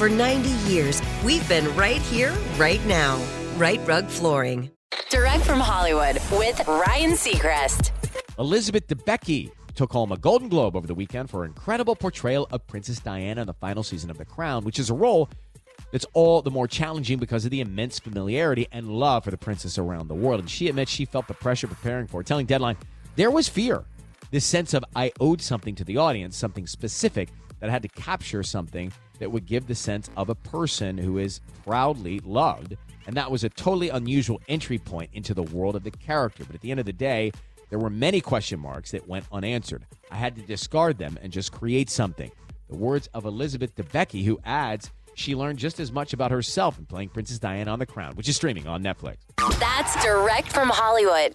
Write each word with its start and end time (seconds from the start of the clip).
For 0.00 0.08
90 0.08 0.48
years, 0.66 1.02
we've 1.22 1.46
been 1.46 1.76
right 1.76 2.00
here, 2.00 2.32
right 2.56 2.82
now. 2.86 3.22
Rite 3.58 3.86
Rug 3.86 4.06
Flooring. 4.06 4.70
Direct 5.10 5.44
from 5.44 5.60
Hollywood 5.60 6.14
with 6.32 6.66
Ryan 6.66 7.10
Seacrest. 7.10 7.90
Elizabeth 8.38 8.88
Debicki 8.88 9.50
took 9.74 9.92
home 9.92 10.10
a 10.10 10.16
Golden 10.16 10.48
Globe 10.48 10.74
over 10.74 10.86
the 10.86 10.94
weekend 10.94 11.28
for 11.28 11.40
her 11.40 11.44
incredible 11.44 11.94
portrayal 11.94 12.48
of 12.50 12.66
Princess 12.66 12.98
Diana 12.98 13.42
in 13.42 13.46
the 13.46 13.52
final 13.52 13.82
season 13.82 14.08
of 14.08 14.16
The 14.16 14.24
Crown, 14.24 14.64
which 14.64 14.78
is 14.78 14.88
a 14.88 14.94
role 14.94 15.28
that's 15.92 16.06
all 16.14 16.40
the 16.40 16.50
more 16.50 16.66
challenging 16.66 17.18
because 17.18 17.44
of 17.44 17.50
the 17.50 17.60
immense 17.60 17.98
familiarity 17.98 18.68
and 18.72 18.88
love 18.88 19.24
for 19.24 19.30
the 19.30 19.36
princess 19.36 19.76
around 19.76 20.08
the 20.08 20.14
world. 20.14 20.40
And 20.40 20.48
she 20.48 20.68
admits 20.70 20.90
she 20.90 21.04
felt 21.04 21.28
the 21.28 21.34
pressure 21.34 21.66
preparing 21.66 22.06
for 22.06 22.22
it, 22.22 22.26
telling 22.26 22.46
Deadline, 22.46 22.78
there 23.16 23.30
was 23.30 23.50
fear 23.50 23.84
this 24.30 24.46
sense 24.46 24.72
of 24.72 24.82
I 24.96 25.12
owed 25.20 25.42
something 25.42 25.74
to 25.74 25.84
the 25.84 25.98
audience, 25.98 26.38
something 26.38 26.66
specific 26.66 27.28
that 27.60 27.70
had 27.70 27.82
to 27.82 27.88
capture 27.88 28.42
something 28.42 28.92
that 29.18 29.30
would 29.30 29.46
give 29.46 29.66
the 29.66 29.74
sense 29.74 30.10
of 30.16 30.28
a 30.28 30.34
person 30.34 30.98
who 30.98 31.18
is 31.18 31.40
proudly 31.64 32.20
loved. 32.20 32.76
And 33.06 33.16
that 33.16 33.30
was 33.30 33.44
a 33.44 33.48
totally 33.48 33.88
unusual 33.88 34.40
entry 34.48 34.78
point 34.78 35.10
into 35.12 35.34
the 35.34 35.42
world 35.42 35.76
of 35.76 35.84
the 35.84 35.90
character. 35.90 36.44
But 36.44 36.54
at 36.54 36.60
the 36.60 36.70
end 36.70 36.80
of 36.80 36.86
the 36.86 36.92
day, 36.92 37.32
there 37.68 37.78
were 37.78 37.90
many 37.90 38.20
question 38.20 38.58
marks 38.58 38.90
that 38.90 39.06
went 39.06 39.26
unanswered. 39.30 39.86
I 40.10 40.16
had 40.16 40.36
to 40.36 40.42
discard 40.42 40.98
them 40.98 41.18
and 41.22 41.32
just 41.32 41.52
create 41.52 41.88
something. 41.88 42.30
The 42.68 42.76
words 42.76 43.08
of 43.14 43.24
Elizabeth 43.24 43.74
Debicki, 43.76 44.24
who 44.24 44.40
adds 44.44 44.90
she 45.14 45.34
learned 45.34 45.58
just 45.58 45.80
as 45.80 45.92
much 45.92 46.12
about 46.12 46.30
herself 46.30 46.78
in 46.78 46.86
playing 46.86 47.10
Princess 47.10 47.38
Diana 47.38 47.72
on 47.72 47.78
The 47.78 47.86
Crown, 47.86 48.14
which 48.14 48.28
is 48.28 48.36
streaming 48.36 48.66
on 48.66 48.82
Netflix. 48.82 49.16
That's 49.58 50.02
direct 50.04 50.52
from 50.52 50.68
Hollywood. 50.68 51.34